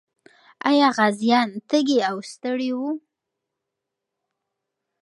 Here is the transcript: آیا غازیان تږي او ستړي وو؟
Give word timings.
آیا 0.69 0.87
غازیان 0.97 1.49
تږي 1.69 1.99
او 2.09 2.17
ستړي 2.31 2.71
وو؟ 2.77 2.91